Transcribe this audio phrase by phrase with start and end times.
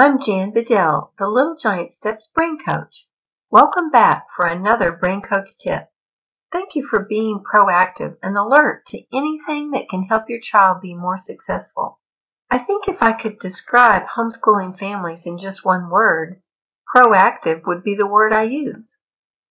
[0.00, 3.08] I'm Jan Bedell, the Little Giant Steps Brain Coach.
[3.50, 5.88] Welcome back for another Brain Coach tip.
[6.52, 10.94] Thank you for being proactive and alert to anything that can help your child be
[10.94, 11.98] more successful.
[12.48, 16.42] I think if I could describe homeschooling families in just one word,
[16.94, 18.98] proactive would be the word I use.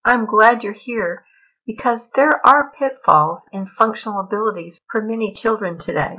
[0.05, 1.25] I'm glad you're here
[1.65, 6.15] because there are pitfalls in functional abilities for many children today.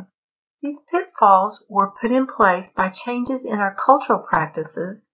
[0.61, 5.05] These pitfalls were put in place by changes in our cultural practices,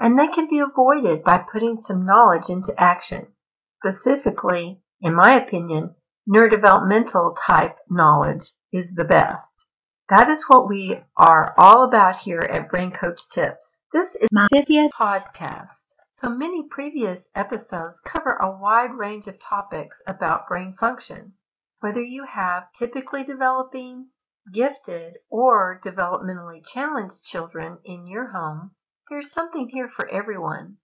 [0.00, 3.28] and they can be avoided by putting some knowledge into action.
[3.76, 5.94] Specifically, in my opinion,
[6.28, 9.66] neurodevelopmental type knowledge is the best.
[10.08, 13.78] That is what we are all about here at Brain Coach Tips.
[13.92, 15.70] This is my 50th podcast.
[16.14, 21.34] So many previous episodes cover a wide range of topics about brain function.
[21.78, 24.08] Whether you have typically developing,
[24.52, 28.74] gifted, or developmentally challenged children in your home,
[29.08, 30.78] there's something here for everyone.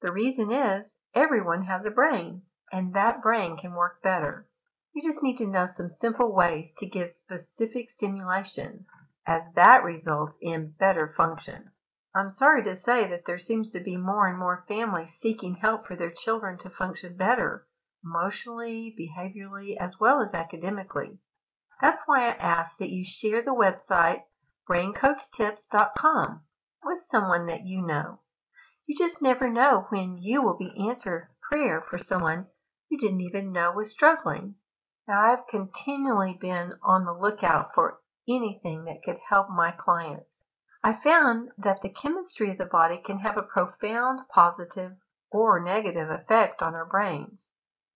[0.00, 4.48] The reason is everyone has a brain, and that brain can work better.
[4.92, 8.86] You just need to know some simple ways to give specific stimulation,
[9.26, 11.70] as that results in better function.
[12.14, 15.86] I'm sorry to say that there seems to be more and more families seeking help
[15.86, 17.66] for their children to function better,
[18.04, 21.18] emotionally, behaviorally, as well as academically.
[21.80, 24.24] That's why I ask that you share the website
[24.68, 26.42] braincoachtips.com
[26.84, 28.20] with someone that you know.
[28.86, 32.48] You just never know when you will be answered prayer for someone
[32.90, 34.56] you didn't even know was struggling.
[35.08, 40.44] Now, I've continually been on the lookout for anything that could help my clients.
[40.82, 44.96] I found that the chemistry of the body can have a profound positive
[45.30, 47.48] or negative effect on our brains.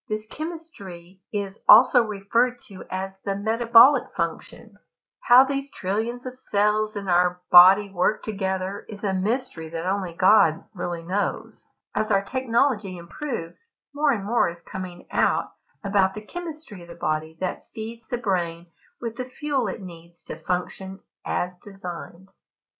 [0.06, 4.76] This chemistry is also referred to as the metabolic function.
[5.20, 10.12] How these trillions of cells in our body work together is a mystery that only
[10.12, 11.64] God really knows.
[11.94, 16.94] As our technology improves, more and more is coming out about the chemistry of the
[16.94, 18.66] body that feeds the brain
[19.00, 22.28] with the fuel it needs to function as designed.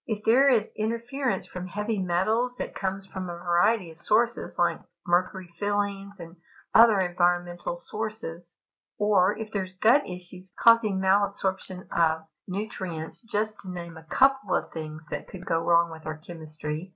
[0.06, 4.82] If there is interference from heavy metals that comes from a variety of sources like
[5.06, 6.36] mercury fillings and
[6.74, 8.56] other environmental sources,
[8.98, 14.72] or if there's gut issues causing malabsorption of nutrients, just to name a couple of
[14.72, 16.92] things that could go wrong with our chemistry,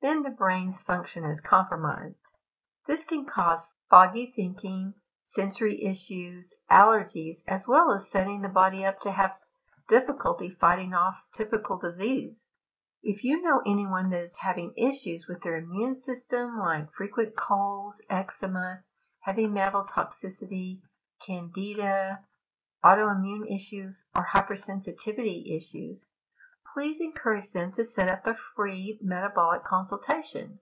[0.00, 2.16] then the brain's function is compromised.
[2.86, 4.94] This can cause foggy thinking,
[5.24, 9.36] sensory issues, allergies, as well as setting the body up to have
[9.88, 12.46] difficulty fighting off typical disease.
[13.02, 18.00] If you know anyone that is having issues with their immune system, like frequent colds,
[18.08, 18.84] eczema,
[19.20, 20.80] heavy metal toxicity,
[21.24, 22.24] candida,
[22.84, 26.08] autoimmune issues, or hypersensitivity issues,
[26.72, 30.58] please encourage them to set up a free metabolic consultation.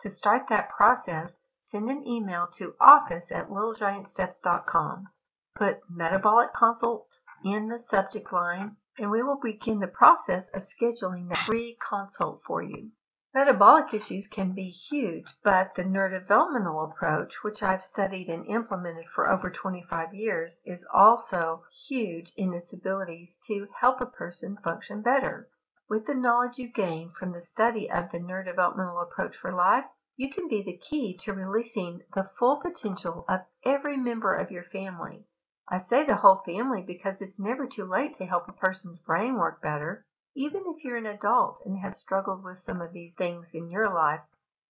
[0.00, 5.08] To start that process, send an email to office at littlegiantsteps.com.
[5.54, 11.28] Put metabolic consult in the subject line, and we will begin the process of scheduling
[11.28, 12.90] that free consult for you.
[13.36, 19.28] Metabolic issues can be huge, but the neurodevelopmental approach, which I've studied and implemented for
[19.28, 25.48] over 25 years, is also huge in its abilities to help a person function better.
[25.88, 30.30] With the knowledge you gain from the study of the neurodevelopmental approach for life, you
[30.30, 35.26] can be the key to releasing the full potential of every member of your family.
[35.66, 39.34] I say the whole family because it's never too late to help a person's brain
[39.34, 40.06] work better.
[40.36, 43.88] Even if you're an adult and have struggled with some of these things in your
[43.88, 44.22] life,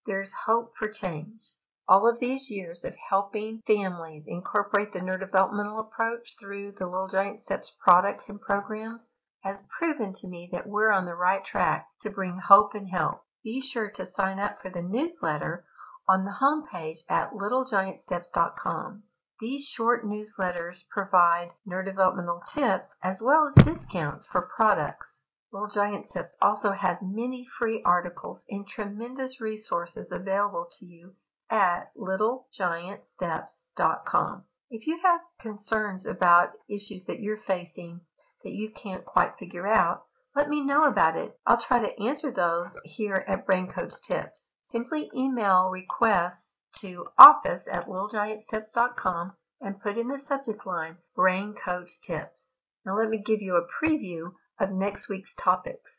[0.05, 1.53] there's hope for change.
[1.89, 7.41] All of these years of helping families incorporate the neurodevelopmental approach through the Little Giant
[7.41, 9.11] Steps products and programs
[9.41, 13.25] has proven to me that we're on the right track to bring hope and help.
[13.43, 15.65] Be sure to sign up for the newsletter
[16.07, 19.03] on the homepage at littlegiantsteps.com.
[19.41, 25.14] These short newsletters provide neurodevelopmental tips as well as discounts for products.
[25.55, 31.15] Little Giant Steps also has many free articles and tremendous resources available to you
[31.49, 34.45] at littlegiantsteps.com.
[34.69, 38.01] If you have concerns about issues that you're facing
[38.43, 41.39] that you can't quite figure out, let me know about it.
[41.47, 44.51] I'll try to answer those here at Brain Coach Tips.
[44.63, 52.01] Simply email requests to office at littlegiantsteps.com and put in the subject line Brain Coach
[52.01, 52.57] Tips.
[52.85, 55.97] Now let me give you a preview of next week's topics.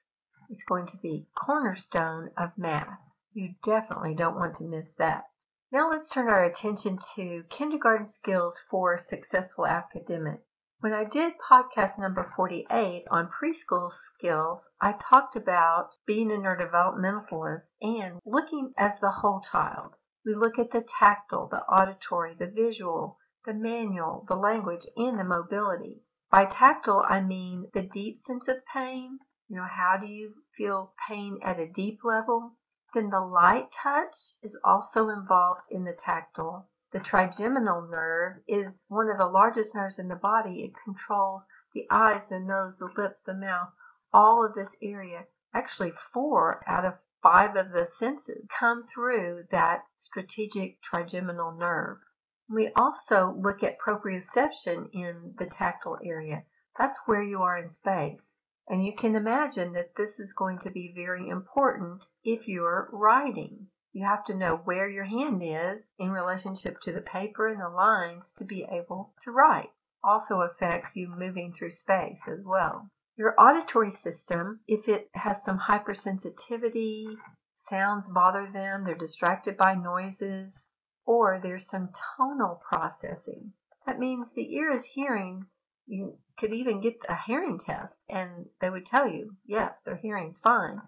[0.49, 2.99] It's going to be Cornerstone of Math.
[3.33, 5.25] You definitely don't want to miss that.
[5.71, 10.41] Now let's turn our attention to kindergarten skills for successful academic.
[10.79, 17.71] When I did podcast number 48 on preschool skills, I talked about being a neurodevelopmentalist
[17.81, 19.95] and looking as the whole child.
[20.23, 25.23] We look at the tactile, the auditory, the visual, the manual, the language, and the
[25.23, 26.04] mobility.
[26.31, 29.19] By tactile, I mean the deep sense of pain.
[29.47, 32.57] You know, how do you feel pain at a deep level?
[32.95, 36.67] Then the light touch is also involved in the tactile.
[36.91, 40.63] The trigeminal nerve is one of the largest nerves in the body.
[40.63, 43.73] It controls the eyes, the nose, the lips, the mouth,
[44.13, 45.27] all of this area.
[45.53, 51.99] Actually, four out of five of the senses come through that strategic trigeminal nerve.
[52.47, 56.45] We also look at proprioception in the tactile area.
[56.77, 58.21] That's where you are in space.
[58.67, 63.67] And you can imagine that this is going to be very important if you're writing.
[63.93, 67.69] You have to know where your hand is in relationship to the paper and the
[67.69, 69.71] lines to be able to write.
[70.03, 72.89] Also affects you moving through space as well.
[73.17, 77.15] Your auditory system, if it has some hypersensitivity,
[77.55, 80.67] sounds bother them, they're distracted by noises,
[81.05, 83.53] or there's some tonal processing.
[83.85, 85.45] That means the ear is hearing.
[85.87, 90.39] You could even get a hearing test and they would tell you, yes, their hearing's
[90.39, 90.81] fine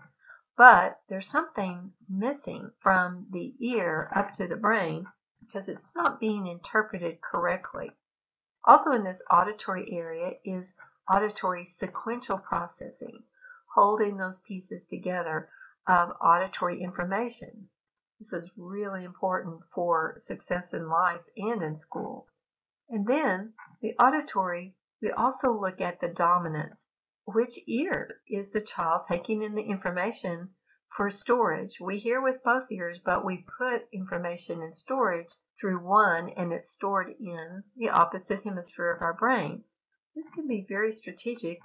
[0.58, 5.06] but there's something missing from the ear up to the brain
[5.40, 7.92] because it's not being interpreted correctly.
[8.66, 10.74] Also in this auditory area is
[11.14, 13.24] auditory sequential processing,
[13.76, 15.48] holding those pieces together
[15.88, 17.70] of auditory information.
[18.20, 22.28] This is really important for success in life and in school.
[22.90, 26.88] And then the auditory, we also look at the dominance
[27.34, 30.50] which ear is the child taking in the information
[30.96, 31.78] for storage?
[31.78, 35.28] We hear with both ears, but we put information in storage
[35.60, 39.66] through one and it's stored in the opposite hemisphere of our brain.
[40.16, 41.60] This can be very strategic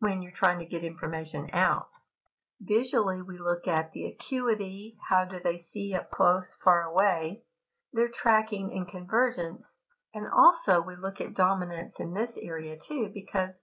[0.00, 1.90] when you're trying to get information out.
[2.66, 7.44] Visually, we look at the acuity, how do they see up close, far away,
[7.92, 9.76] their tracking and convergence,
[10.12, 13.60] and also we look at dominance in this area too because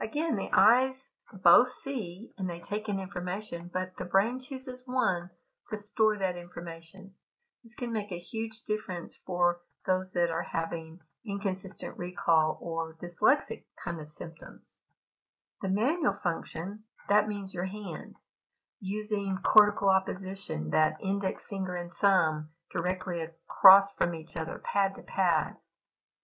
[0.00, 5.30] Again, the eyes both see and they take in information, but the brain chooses one
[5.68, 7.14] to store that information.
[7.62, 13.66] This can make a huge difference for those that are having inconsistent recall or dyslexic
[13.82, 14.78] kind of symptoms.
[15.62, 18.16] The manual function, that means your hand,
[18.86, 25.02] using cortical opposition, that index finger and thumb directly across from each other, pad to
[25.02, 25.56] pad,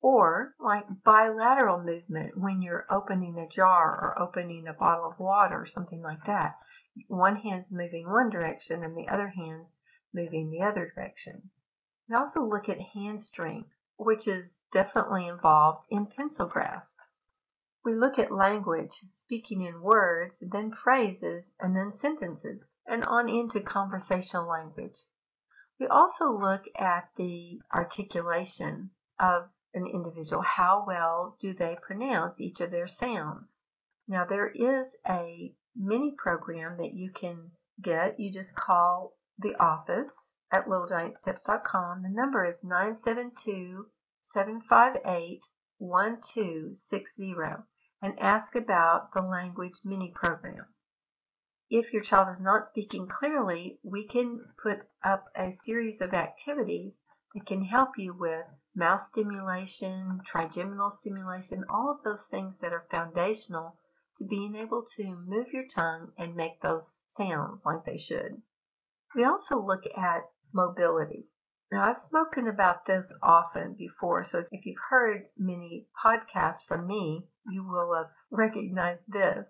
[0.03, 5.63] or like bilateral movement when you're opening a jar or opening a bottle of water
[5.63, 6.55] or something like that.
[7.09, 9.65] One hand's moving one direction and the other hand
[10.13, 11.51] moving the other direction.
[12.11, 16.93] We also look at hand strength, which is definitely involved in pencil grasp.
[17.83, 23.63] We look at language, speaking in words, then phrases, and then sentences, and on into
[23.63, 25.07] conversational language.
[25.79, 32.61] We also look at the articulation of an individual, how well do they pronounce each
[32.61, 33.49] of their sounds.
[34.07, 38.21] Now there is a mini program that you can get.
[38.21, 42.03] You just call the office at littlegiantsteps.com.
[42.03, 45.47] The number is 972 758
[45.81, 47.35] 1260
[48.01, 50.67] and ask about the language mini program.
[51.69, 56.99] If your child is not speaking clearly, we can put up a series of activities
[57.35, 62.87] that can help you with mouth stimulation, trigeminal stimulation, all of those things that are
[62.91, 63.79] foundational
[64.17, 68.43] to being able to move your tongue and make those sounds like they should.
[69.15, 71.30] We also look at mobility.
[71.73, 77.29] Now, I've spoken about this often before, so if you've heard many podcasts from me,
[77.47, 79.47] you will have recognized this.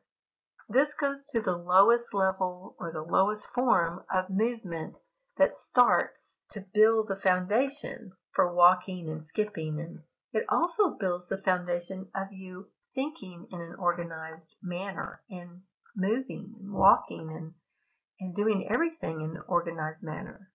[0.68, 4.96] This goes to the lowest level or the lowest form of movement
[5.36, 11.42] that starts to build the foundation for walking and skipping and it also builds the
[11.42, 15.62] foundation of you thinking in an organized manner and
[15.96, 17.54] moving and walking and
[18.20, 20.49] and doing everything in an organized manner.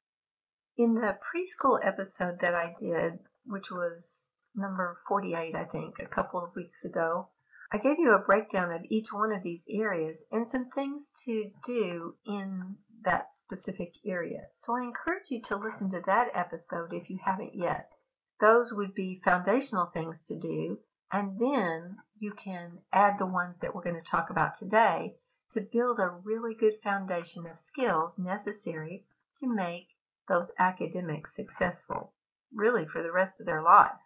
[0.78, 6.44] In the preschool episode that I did, which was number 48, I think, a couple
[6.44, 7.30] of weeks ago,
[7.72, 11.50] I gave you a breakdown of each one of these areas and some things to
[11.64, 14.50] do in that specific area.
[14.52, 17.94] So I encourage you to listen to that episode if you haven't yet.
[18.42, 20.80] Those would be foundational things to do,
[21.10, 25.16] and then you can add the ones that we're going to talk about today
[25.52, 29.06] to build a really good foundation of skills necessary
[29.36, 29.88] to make
[30.28, 32.14] those academics successful,
[32.54, 34.00] really for the rest of their life.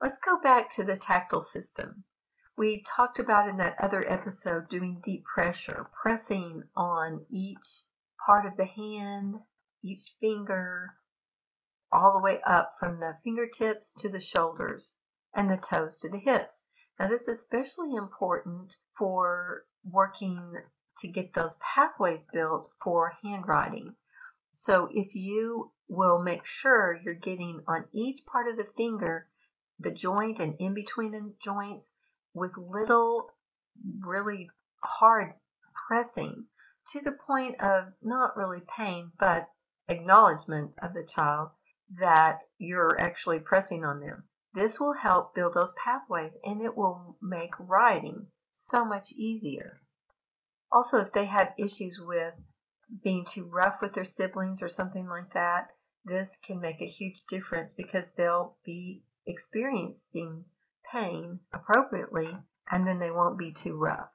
[0.00, 2.04] Let's go back to the tactile system.
[2.56, 7.84] We talked about in that other episode doing deep pressure, pressing on each
[8.24, 9.40] part of the hand,
[9.82, 10.96] each finger,
[11.92, 14.92] all the way up from the fingertips to the shoulders
[15.34, 16.62] and the toes to the hips.
[16.98, 20.56] Now, this is especially important for working
[20.98, 23.96] to get those pathways built for handwriting.
[24.56, 29.28] So, if you will make sure you're getting on each part of the finger,
[29.80, 31.90] the joint and in between the joints,
[32.32, 33.30] with little
[34.00, 34.48] really
[34.80, 35.34] hard
[35.88, 36.46] pressing
[36.92, 39.50] to the point of not really pain, but
[39.88, 41.50] acknowledgement of the child
[41.98, 44.28] that you're actually pressing on them.
[44.52, 49.80] This will help build those pathways and it will make writing so much easier.
[50.70, 52.34] Also, if they have issues with
[53.02, 55.68] being too rough with their siblings or something like that,
[56.04, 60.44] this can make a huge difference because they'll be experiencing
[60.92, 62.36] pain appropriately,
[62.70, 64.12] and then they won't be too rough.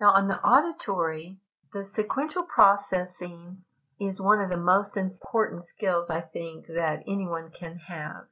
[0.00, 1.40] Now, on the auditory,
[1.72, 3.64] the sequential processing
[3.98, 8.28] is one of the most important skills I think that anyone can have,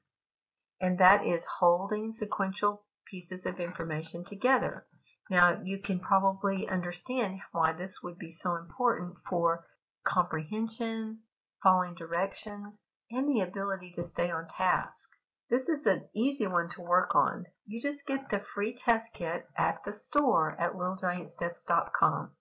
[0.81, 4.87] and that is holding sequential pieces of information together.
[5.31, 9.67] Now, you can probably understand why this would be so important for
[10.05, 11.23] comprehension,
[11.63, 12.79] following directions,
[13.11, 15.09] and the ability to stay on task.
[15.49, 17.47] This is an easy one to work on.
[17.65, 22.33] You just get the free test kit at the store at littlegiantsteps.com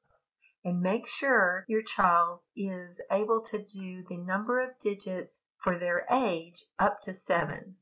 [0.65, 6.05] and make sure your child is able to do the number of digits for their
[6.09, 7.77] age up to seven.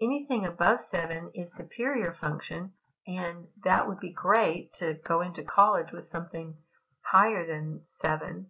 [0.00, 2.72] Anything above seven is superior function,
[3.18, 6.54] and that would be great to go into college with something
[7.00, 8.48] higher than seven.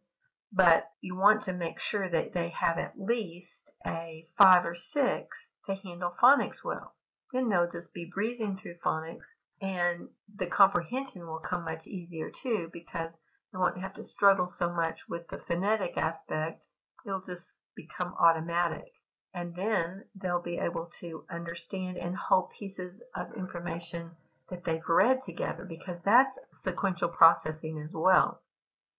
[0.52, 5.38] But you want to make sure that they have at least a five or six
[5.64, 6.95] to handle phonics well.
[7.33, 9.25] Then they'll just be breezing through phonics
[9.62, 13.12] and the comprehension will come much easier too because
[13.52, 16.62] they won't have to struggle so much with the phonetic aspect.
[17.07, 18.93] It'll just become automatic.
[19.33, 24.11] And then they'll be able to understand and hold pieces of information
[24.50, 28.42] that they've read together because that's sequential processing as well.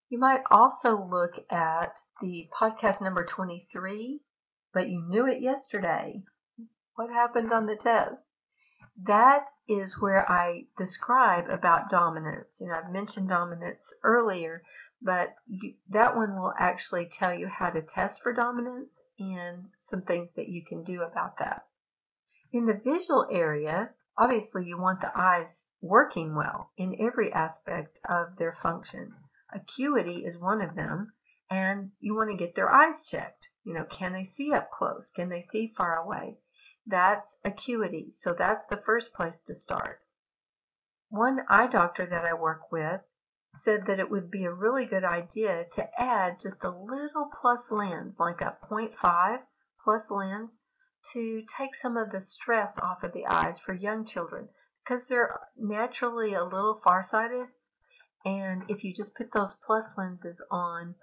[0.10, 4.20] You might also look at the podcast number 23,
[4.74, 6.24] but you knew it yesterday
[7.02, 8.16] what happened on the test?
[9.04, 12.60] That is where I describe about dominance.
[12.60, 14.62] You know, I've mentioned dominance earlier,
[15.02, 20.02] but you, that one will actually tell you how to test for dominance and some
[20.02, 21.66] things that you can do about that.
[22.52, 23.92] In the visual area,
[24.22, 29.12] obviously you want the eyes working well in every aspect of their function.
[29.52, 31.12] Acuity is one of them,
[31.50, 33.50] and you want to get their eyes checked.
[33.64, 35.10] You know, can they see up close?
[35.10, 36.38] Can they see far away?
[36.86, 38.12] That's acuity.
[38.12, 40.00] So that's the first place to start.
[41.10, 43.02] One eye doctor that I work with
[43.56, 47.72] said that it would be a really good idea to add just a little plus
[47.72, 49.40] lens, like a 0.5
[49.84, 50.60] plus lens,
[51.14, 54.50] to take some of the stress off of the eyes for young children
[54.84, 57.48] because they're naturally a little farsighted.
[58.26, 60.96] And if you just put those plus lenses on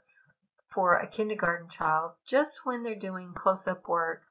[0.69, 4.23] for a kindergarten child, just when they're doing close up work,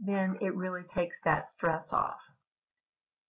[0.00, 2.18] then it really takes that stress off.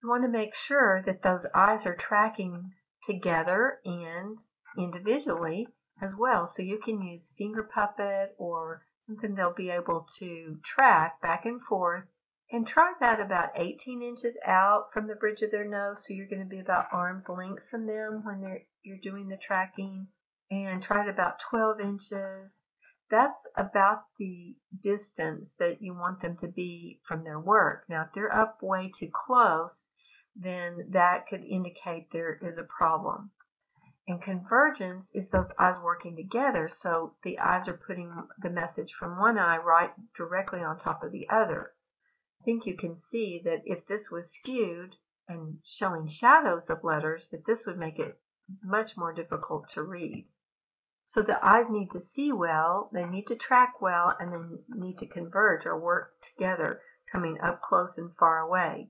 [0.01, 2.73] You want to make sure that those eyes are tracking
[3.03, 4.39] together and
[4.77, 5.67] individually
[6.01, 6.47] as well.
[6.47, 11.61] So you can use finger puppet or something they'll be able to track back and
[11.61, 12.05] forth
[12.51, 16.05] and try that about 18 inches out from the bridge of their nose.
[16.05, 19.37] So you're going to be about arm's length from them when they're, you're doing the
[19.37, 20.07] tracking
[20.51, 22.59] and try it about 12 inches
[23.13, 27.85] that's about the distance that you want them to be from their work.
[27.87, 29.83] Now, if they're up way too close,
[30.35, 33.29] then that could indicate there is a problem.
[34.05, 39.17] And convergence is those eyes working together, so the eyes are putting the message from
[39.17, 41.73] one eye right directly on top of the other.
[42.41, 44.97] I think you can see that if this was skewed
[45.29, 48.21] and showing shadows of letters, that this would make it
[48.61, 50.27] much more difficult to read.
[51.05, 54.97] So the eyes need to see well, they need to track well, and they need
[54.99, 58.89] to converge or work together, coming up close and far away.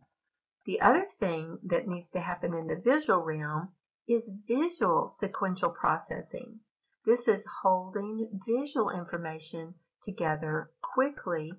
[0.65, 3.75] The other thing that needs to happen in the visual realm
[4.07, 6.59] is visual sequential processing.
[7.05, 11.53] This is holding visual information together quickly.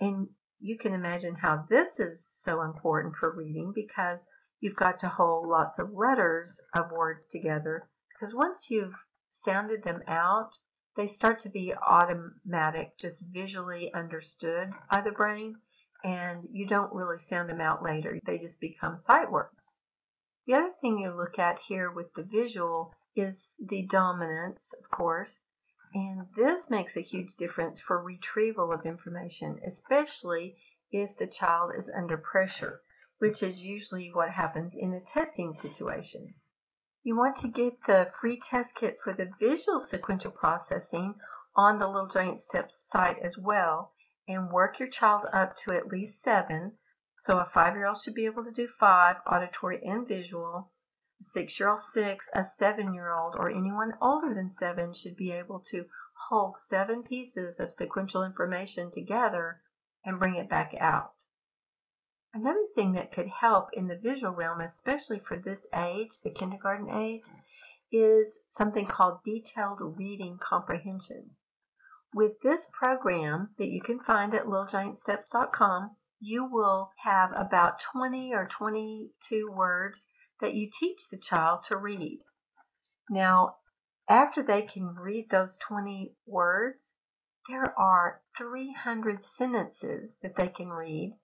[0.00, 0.28] And
[0.60, 4.24] you can imagine how this is so important for reading because
[4.60, 7.88] you've got to hold lots of letters of words together.
[8.08, 8.94] Because once you've
[9.28, 10.50] sounded them out,
[10.96, 15.56] they start to be automatic, just visually understood by the brain,
[16.02, 18.18] and you don't really sound them out later.
[18.24, 19.74] They just become sight words.
[20.46, 25.40] The other thing you look at here with the visual is the dominance, of course,
[25.92, 30.56] and this makes a huge difference for retrieval of information, especially
[30.92, 32.80] if the child is under pressure,
[33.18, 36.34] which is usually what happens in a testing situation.
[37.02, 41.18] You want to get the free test kit for the visual sequential processing
[41.56, 43.94] on the Little Giant Steps site as well
[44.28, 46.78] and work your child up to at least seven.
[47.26, 50.70] So a five-year-old should be able to do five, auditory and visual.
[51.20, 55.86] A six-year-old six, a seven-year-old or anyone older than seven should be able to
[56.28, 59.60] hold seven pieces of sequential information together
[60.04, 61.14] and bring it back out.
[62.32, 66.88] Another thing that could help in the visual realm, especially for this age, the kindergarten
[66.88, 67.24] age,
[67.90, 71.34] is something called detailed reading comprehension.
[72.14, 78.46] With this program that you can find at littlegiantsteps.com, you will have about 20 or
[78.46, 80.06] 22 words
[80.40, 82.20] that you teach the child to read.
[83.10, 83.56] Now,
[84.08, 86.94] after they can read those 20 words,
[87.48, 91.18] there are 300 sentences that they can read,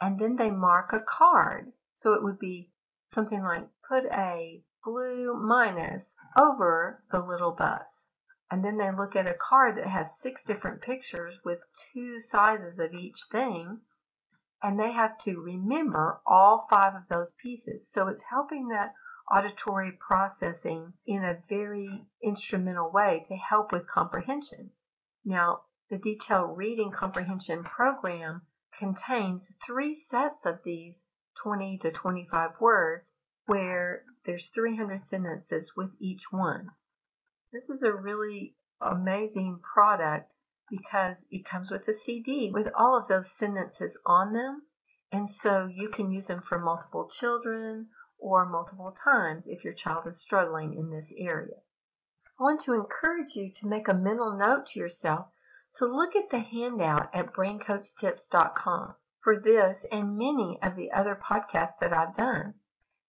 [0.00, 1.72] and then they mark a card.
[1.96, 2.70] So it would be
[3.10, 8.06] something like put a blue minus over the little bus
[8.52, 11.58] and then they look at a card that has six different pictures with
[11.90, 13.80] two sizes of each thing,
[14.62, 17.90] and they have to remember all five of those pieces.
[17.90, 18.94] So it's helping that
[19.30, 24.70] auditory processing in a very instrumental way to help with comprehension.
[25.24, 28.42] Now, the detailed reading comprehension program
[28.78, 31.00] contains three sets of these
[31.42, 33.12] 20 to 25 words
[33.46, 36.70] where there's 300 sentences with each one.
[37.52, 40.31] This is a really amazing product
[40.72, 44.62] because it comes with a CD with all of those sentences on them.
[45.12, 50.06] And so you can use them for multiple children or multiple times if your child
[50.06, 51.56] is struggling in this area.
[52.40, 55.26] I want to encourage you to make a mental note to yourself
[55.76, 61.78] to look at the handout at braincoachtips.com for this and many of the other podcasts
[61.80, 62.54] that I've done.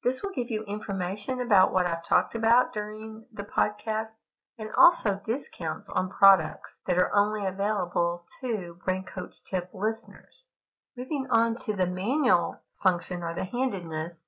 [0.04, 4.12] This will give you information about what I've talked about during the podcast
[4.58, 10.46] and also discounts on products that are only available to Brain Coach Tip listeners.
[10.96, 14.24] Moving on to the manual function or the handedness,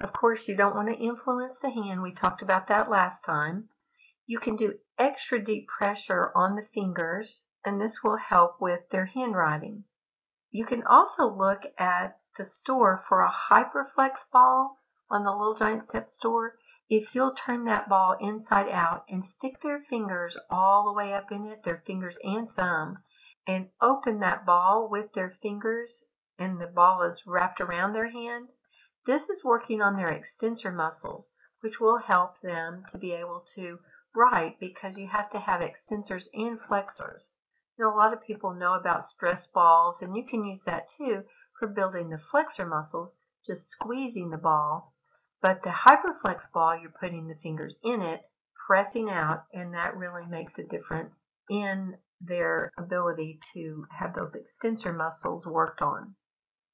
[0.00, 2.02] of course you don't want to influence the hand.
[2.02, 3.70] We talked about that last time.
[4.26, 9.06] You can do extra deep pressure on the fingers and this will help with their
[9.06, 9.84] handwriting.
[10.50, 14.78] You can also look at the store for a Hyperflex ball
[15.10, 16.58] on the Little Giant Step store
[16.90, 21.30] if you'll turn that ball inside out and stick their fingers all the way up
[21.30, 22.98] in it, their fingers and thumb,
[23.46, 26.02] and open that ball with their fingers
[26.36, 28.48] and the ball is wrapped around their hand,
[29.06, 33.78] this is working on their extensor muscles, which will help them to be able to
[34.12, 37.30] write because you have to have extensors and flexors.
[37.78, 41.22] Now, a lot of people know about stress balls, and you can use that too
[41.56, 44.92] for building the flexor muscles, just squeezing the ball
[45.42, 48.20] but the Hyperflex ball, you're putting the fingers in it,
[48.66, 51.14] pressing out, and that really makes a difference
[51.48, 56.14] in their ability to have those extensor muscles worked on.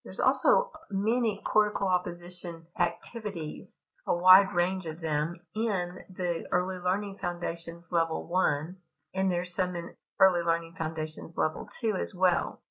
[0.05, 3.76] There's also many cortical opposition activities,
[4.07, 8.76] a wide range of them in the Early Learning Foundations Level 1,
[9.14, 12.62] and there's some in Early Learning Foundations Level 2 as well.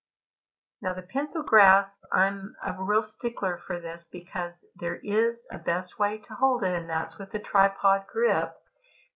[0.86, 5.98] Now the pencil grasp, I'm a real stickler for this because there is a best
[5.98, 8.54] way to hold it and that's with the tripod grip.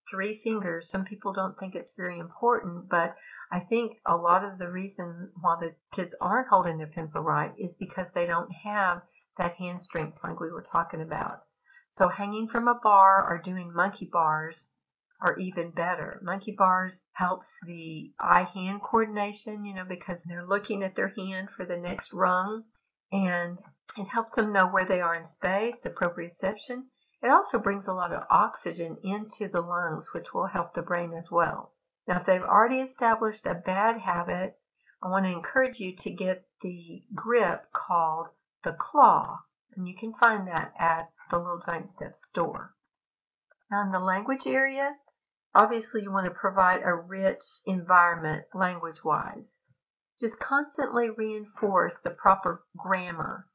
[0.10, 0.90] Three fingers.
[0.90, 3.16] Some people don't think it's very important, but
[3.52, 7.54] I think a lot of the reason why the kids aren't holding their pencil right
[7.56, 9.04] is because they don't have
[9.38, 11.44] that hand strength like we were talking about.
[11.92, 14.66] So hanging from a bar or doing monkey bars
[15.22, 16.20] are even better.
[16.24, 21.66] Monkey bars helps the eye-hand coordination, you know, because they're looking at their hand for
[21.66, 22.64] the next rung
[23.12, 23.58] and
[23.98, 26.84] it helps them know where they are in space, the proprioception.
[27.22, 31.14] It also brings a lot of oxygen into the lungs, which will help the brain
[31.14, 31.74] as well.
[32.08, 34.58] Now, if they've already established a bad habit,
[35.02, 38.30] I want to encourage you to get the grip called
[38.64, 39.40] the claw,
[39.76, 42.76] and you can find that at the Little Giant Steps store.
[43.72, 44.96] Now, in the language area,
[45.56, 49.58] Obviously, you want to provide a rich environment language-wise.
[50.20, 53.48] Just constantly reinforce the proper grammar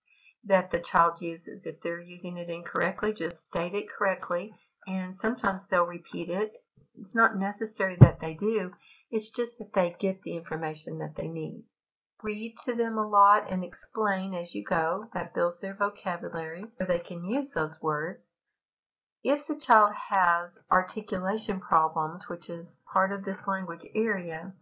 [0.42, 1.66] that the child uses.
[1.66, 4.52] If they're using it incorrectly, just state it correctly,
[4.86, 6.52] and sometimes they'll repeat it.
[6.98, 8.72] It's not necessary that they do,
[9.10, 11.64] it's just that they get the information that they need.
[12.22, 15.08] Read to them a lot and explain as you go.
[15.14, 18.28] That builds their vocabulary, they can use those words.
[19.26, 24.52] If the child has articulation problems, which is part of this language area,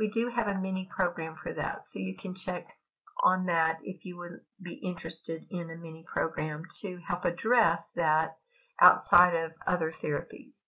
[0.00, 1.84] we do have a mini program for that.
[1.84, 2.76] So you can check
[3.22, 8.36] on that if you would be interested in a mini program to help address that
[8.80, 10.64] outside of other therapies.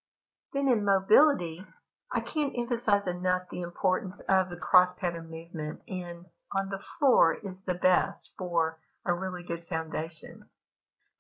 [0.53, 1.67] Then in mobility,
[2.13, 7.35] I can't emphasize enough the importance of the cross pattern movement and on the floor
[7.43, 10.49] is the best for a really good foundation.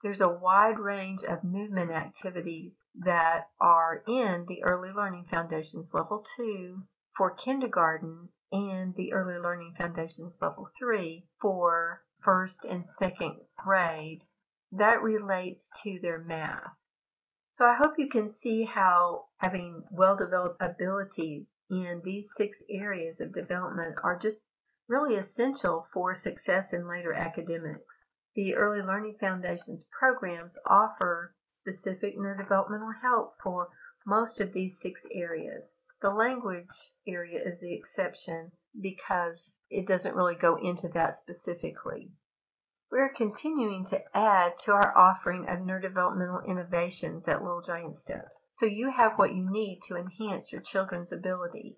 [0.02, 6.26] There's a wide range of movement activities that are in the Early Learning Foundations Level
[6.36, 6.82] 2
[7.16, 14.24] for kindergarten and the Early Learning Foundations Level 3 for first and second grade.
[14.72, 16.74] That relates to their math.
[17.52, 23.32] So I hope you can see how having well-developed abilities in these six areas of
[23.32, 24.44] development are just
[24.88, 28.01] really essential for success in later academics.
[28.34, 33.68] The Early Learning Foundations programs offer specific neurodevelopmental help for
[34.06, 35.74] most of these six areas.
[36.00, 42.10] The language area is the exception because it doesn't really go into that specifically.
[42.90, 48.64] We're continuing to add to our offering of neurodevelopmental innovations at Little Giant Steps, so
[48.64, 51.76] you have what you need to enhance your children's ability.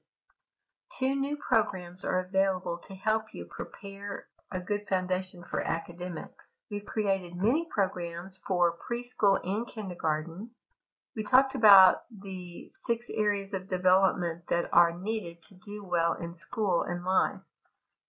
[0.98, 6.57] Two new programs are available to help you prepare a good foundation for academics.
[6.70, 10.50] We've created many programs for preschool and kindergarten.
[11.16, 16.35] We talked about the six areas of development that are needed to do well in
[16.35, 17.40] school and life.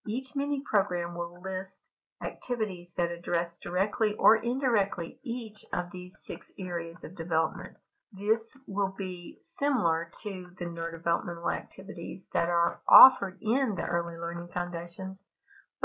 [0.07, 1.81] Each mini program will list
[2.21, 7.75] activities that address directly or indirectly each of these six areas of development.
[8.11, 14.47] This will be similar to the neurodevelopmental activities that are offered in the Early Learning
[14.47, 15.23] Foundations,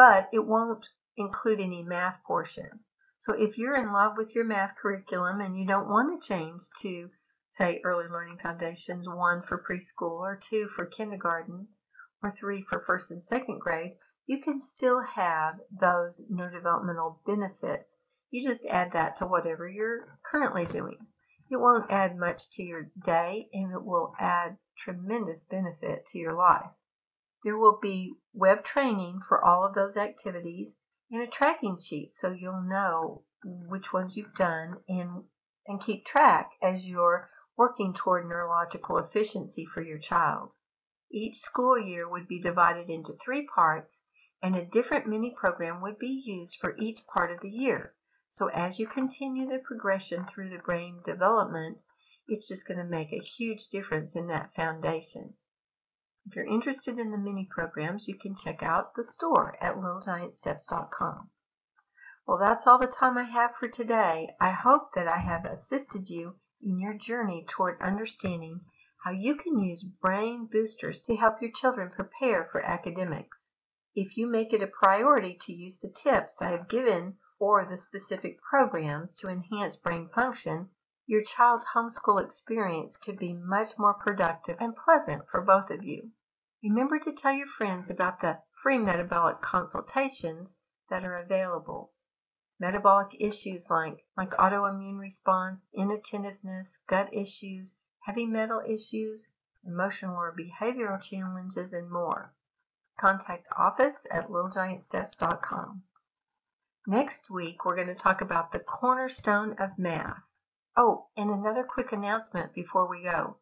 [0.01, 0.87] but it won't
[1.19, 2.71] include any math portion.
[3.19, 6.63] So if you're in love with your math curriculum and you don't want to change
[6.81, 7.11] to,
[7.51, 11.69] say, Early Learning Foundations 1 for preschool or 2 for kindergarten
[12.23, 17.99] or 3 for first and second grade, you can still have those neurodevelopmental benefits.
[18.31, 20.97] You just add that to whatever you're currently doing.
[21.51, 26.33] It won't add much to your day and it will add tremendous benefit to your
[26.33, 26.71] life.
[27.43, 30.75] There will be web training for all of those activities
[31.11, 35.25] and a tracking sheet so you'll know which ones you've done and,
[35.67, 40.55] and keep track as you're working toward neurological efficiency for your child.
[41.11, 43.99] Each school year would be divided into three parts
[44.43, 47.95] and a different mini program would be used for each part of the year.
[48.29, 51.79] So as you continue the progression through the brain development,
[52.29, 55.35] it's just going to make a huge difference in that foundation.
[56.27, 61.31] If you're interested in the mini programs, you can check out the store at littlegiantsteps.com.
[62.27, 64.37] Well, that's all the time I have for today.
[64.41, 68.61] I hope that I have assisted you in your journey toward understanding
[69.03, 73.51] how you can use brain boosters to help your children prepare for academics.
[73.95, 77.79] If you make it a priority to use the tips I have given or the
[77.79, 80.69] specific programs to enhance brain function,
[81.11, 86.09] your child's homeschool experience could be much more productive and pleasant for both of you.
[86.63, 90.55] Remember to tell your friends about the free metabolic consultations
[90.89, 91.93] that are available.
[92.61, 99.27] Metabolic issues like, like autoimmune response, inattentiveness, gut issues, heavy metal issues,
[99.65, 102.33] emotional or behavioral challenges, and more.
[103.01, 105.83] Contact office at littlegiantsteps.com.
[106.87, 110.23] Next week, we're going to talk about the cornerstone of math.
[110.77, 113.39] Oh, and another quick announcement before we go.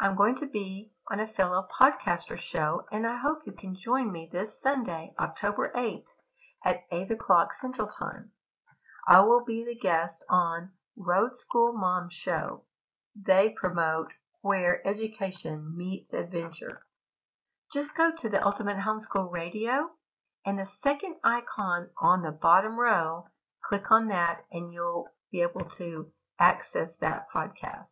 [0.00, 4.10] I'm going to be on a fellow podcaster show, and I hope you can join
[4.10, 6.06] me this Sunday, October 8th
[6.64, 8.32] at 8 o'clock Central Time.
[9.06, 12.64] I will be the guest on Road School Mom Show.
[13.14, 16.82] They promote where education meets adventure.
[17.72, 19.90] Just go to the Ultimate Homeschool Radio
[20.44, 23.28] and the second icon on the bottom row,
[23.62, 27.88] click on that and you'll be able to access that podcast.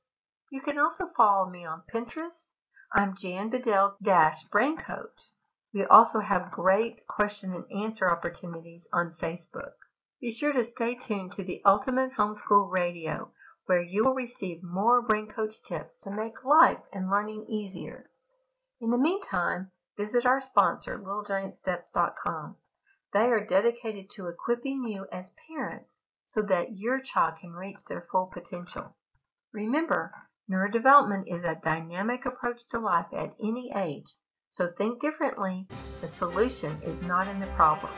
[0.50, 2.46] You can also follow me on Pinterest.
[2.92, 5.32] I'm Jan Bedell Dash Brain Coach.
[5.72, 9.74] We also have great question and answer opportunities on Facebook.
[10.20, 13.30] Be sure to stay tuned to the Ultimate Homeschool Radio,
[13.66, 18.10] where you will receive more Brain Coach tips to make life and learning easier.
[18.80, 22.56] In the meantime, visit our sponsor, littlegiantsteps.com.
[23.12, 28.06] They are dedicated to equipping you as parents so that your child can reach their
[28.10, 28.96] full potential.
[29.52, 30.12] Remember,
[30.48, 34.14] neurodevelopment is a dynamic approach to life at any age,
[34.52, 35.66] so think differently.
[36.00, 37.92] The solution is not in the problem.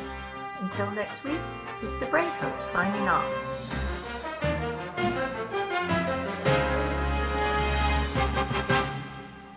[0.60, 1.40] Until next week,
[1.82, 3.81] it's the Brain Coach signing off.